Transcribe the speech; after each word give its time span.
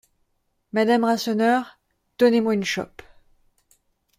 Madame 0.71 1.03
Rasseneur, 1.05 1.77
donnez-moi 2.17 2.55
une 2.55 2.63
chope… 2.63 3.03